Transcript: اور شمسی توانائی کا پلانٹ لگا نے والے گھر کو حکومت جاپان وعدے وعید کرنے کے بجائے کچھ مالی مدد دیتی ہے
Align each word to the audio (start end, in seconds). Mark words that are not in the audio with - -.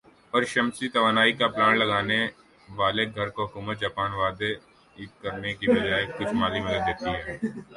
اور 0.33 0.43
شمسی 0.43 0.87
توانائی 0.89 1.33
کا 1.33 1.47
پلانٹ 1.47 1.77
لگا 1.77 2.01
نے 2.01 2.19
والے 2.69 3.05
گھر 3.15 3.29
کو 3.29 3.45
حکومت 3.45 3.79
جاپان 3.81 4.11
وعدے 4.13 4.51
وعید 4.53 5.09
کرنے 5.21 5.53
کے 5.53 5.71
بجائے 5.71 6.05
کچھ 6.17 6.33
مالی 6.33 6.59
مدد 6.59 6.87
دیتی 6.87 7.09
ہے 7.09 7.37